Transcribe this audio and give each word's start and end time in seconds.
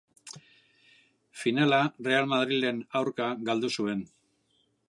Finala 1.41 1.81
Real 2.09 2.31
Madriden 2.33 2.83
aurka 3.01 3.31
galdu 3.51 3.75
zuen. 3.81 4.07